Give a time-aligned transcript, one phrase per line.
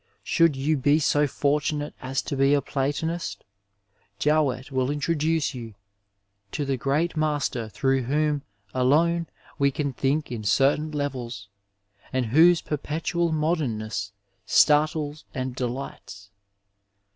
[0.23, 3.43] Should you be so fortunate as to be bom a Platonist,
[4.17, 5.75] Jowett will introduce you
[6.53, 8.41] to the great master through whom
[8.73, 9.27] alone
[9.59, 11.49] we can think in certain levels,
[12.11, 14.11] and whose perpetual modemness
[14.47, 16.31] starties and delights.